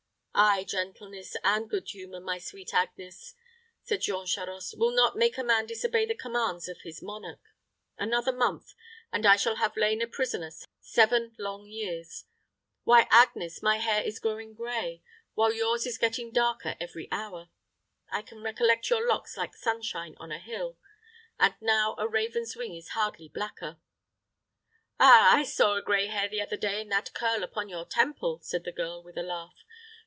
"Ay, 0.33 0.63
gentleness 0.63 1.35
and 1.43 1.69
good 1.69 1.89
humor, 1.89 2.19
my 2.21 2.39
sweet 2.39 2.73
Agnes," 2.73 3.35
said 3.83 4.01
Jean 4.01 4.25
Charost, 4.25 4.75
"will 4.75 4.89
not 4.95 5.15
make 5.17 5.37
a 5.37 5.43
man 5.43 5.67
disobey 5.67 6.03
the 6.05 6.15
commands 6.15 6.67
of 6.69 6.81
his 6.81 6.99
monarch. 7.01 7.41
Another 7.99 8.31
month, 8.31 8.73
and 9.13 9.23
I 9.25 9.35
shall 9.35 9.57
have 9.57 9.75
lain 9.77 10.01
a 10.01 10.07
prisoner 10.07 10.49
seven 10.79 11.35
long 11.37 11.67
years. 11.67 12.25
Why, 12.85 13.07
Agnes, 13.11 13.61
my 13.61 13.77
hair 13.77 14.01
is 14.01 14.17
growing 14.19 14.55
gray, 14.55 15.03
while 15.35 15.53
yours 15.53 15.85
is 15.85 15.99
getting 15.99 16.31
darker 16.31 16.75
every 16.79 17.07
hour. 17.11 17.49
I 18.09 18.23
can 18.23 18.41
recollect 18.41 18.89
your 18.89 19.05
locks 19.07 19.37
like 19.37 19.53
sunshine 19.53 20.15
on 20.19 20.31
a 20.31 20.39
hill, 20.39 20.75
and 21.39 21.53
now 21.61 21.93
a 21.99 22.07
raven's 22.07 22.55
wing 22.55 22.73
is 22.73 22.89
hardly 22.95 23.27
blacker." 23.29 23.77
"Ah, 24.99 25.35
I 25.37 25.43
saw 25.43 25.75
a 25.75 25.83
gray 25.83 26.07
hair 26.07 26.27
the 26.29 26.41
other 26.41 26.57
day 26.57 26.81
in 26.81 26.89
that 26.89 27.13
curl 27.13 27.43
upon 27.43 27.69
your 27.69 27.85
temple," 27.85 28.39
said 28.41 28.63
the 28.63 28.71
girl, 28.71 29.03
with 29.03 29.17
a 29.19 29.23
laugh. 29.23 29.63